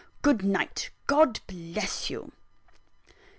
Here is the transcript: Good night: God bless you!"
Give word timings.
Good 0.23 0.43
night: 0.43 0.89
God 1.05 1.41
bless 1.45 2.09
you!" 2.09 2.31